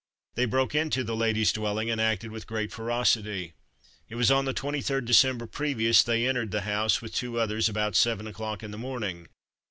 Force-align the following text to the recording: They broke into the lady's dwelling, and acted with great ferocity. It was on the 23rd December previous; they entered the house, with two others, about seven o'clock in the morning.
They 0.33 0.45
broke 0.45 0.73
into 0.73 1.03
the 1.03 1.15
lady's 1.15 1.53
dwelling, 1.53 1.91
and 1.91 2.01
acted 2.01 2.31
with 2.31 2.47
great 2.47 2.71
ferocity. 2.71 3.53
It 4.09 4.15
was 4.15 4.31
on 4.31 4.45
the 4.45 4.51
23rd 4.55 5.05
December 5.05 5.45
previous; 5.45 6.01
they 6.01 6.25
entered 6.27 6.49
the 6.49 6.61
house, 6.61 7.03
with 7.03 7.13
two 7.13 7.39
others, 7.39 7.69
about 7.69 7.95
seven 7.95 8.25
o'clock 8.25 8.63
in 8.63 8.71
the 8.71 8.79
morning. 8.79 9.27